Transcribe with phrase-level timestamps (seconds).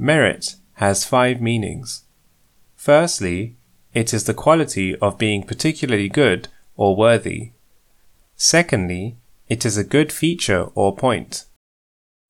[0.00, 2.04] Merit has five meanings.
[2.76, 3.56] Firstly,
[3.92, 7.50] it is the quality of being particularly good or worthy.
[8.36, 9.16] Secondly,
[9.48, 11.46] it is a good feature or point.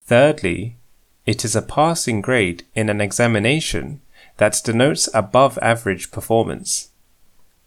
[0.02, 0.78] Thirdly,
[1.26, 4.00] it is a passing grade in an examination
[4.38, 6.88] that denotes above average performance.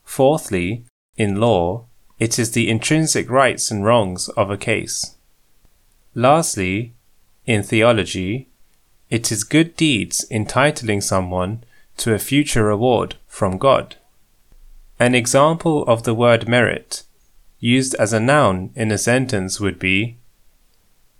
[0.04, 0.84] Fourthly,
[1.16, 1.86] in law,
[2.18, 5.16] it is the intrinsic rights and wrongs of a case.
[6.16, 6.94] Lastly,
[7.46, 8.48] in theology,
[9.12, 11.62] it is good deeds entitling someone
[11.98, 13.98] to a future reward from God.
[15.00, 17.04] An example of the word merit
[17.60, 20.18] used as a noun in a sentence would be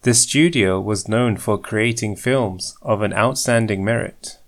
[0.04, 4.40] The studio was known for creating films of an outstanding merit.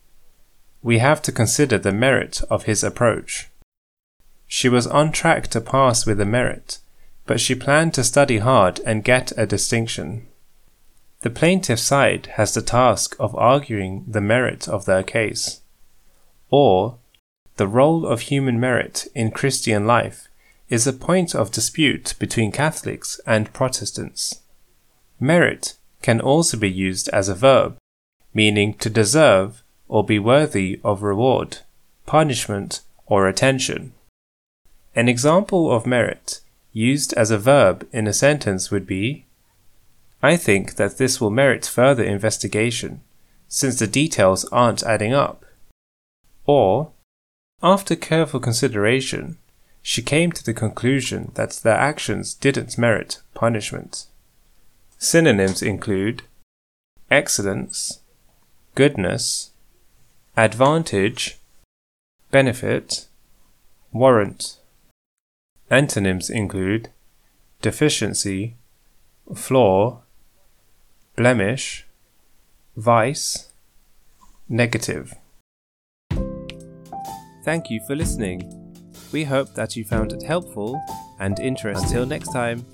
[0.82, 3.50] We have to consider the merit of his approach.
[4.48, 6.80] She was on track to pass with a merit,
[7.26, 10.28] but she planned to study hard and get a distinction.
[11.24, 15.62] The plaintiff side has the task of arguing the merit of their case,
[16.50, 16.98] or
[17.56, 20.28] the role of human merit in Christian life
[20.68, 24.42] is a point of dispute between Catholics and Protestants.
[25.18, 27.78] Merit can also be used as a verb,
[28.34, 31.60] meaning to deserve or be worthy of reward,
[32.06, 33.94] punishment, or attention.
[34.94, 36.42] An example of merit
[36.74, 39.26] used as a verb in a sentence would be
[40.24, 43.02] I think that this will merit further investigation,
[43.50, 45.44] since the details aren't adding up.
[46.46, 46.94] Or,
[47.62, 49.38] after careful consideration,
[49.82, 54.08] she came to the conclusion that their actions didn't merit punishment.
[54.98, 56.24] Synonyms include
[57.12, 58.00] excellence,
[58.76, 59.52] goodness,
[60.38, 61.38] advantage,
[62.32, 63.08] benefit,
[63.92, 64.58] warrant.
[65.70, 66.92] Antonyms include
[67.62, 68.56] deficiency,
[69.36, 70.03] flaw,
[71.16, 71.86] blemish,
[72.76, 73.52] vice,
[74.50, 75.14] negative.
[77.46, 78.50] Thank you for listening.
[79.12, 80.82] We hope that you found it helpful
[81.20, 81.86] and interesting.
[81.86, 82.66] Until next time.